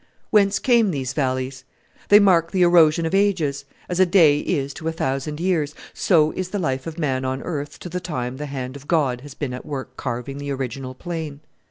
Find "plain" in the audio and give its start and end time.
10.95-11.41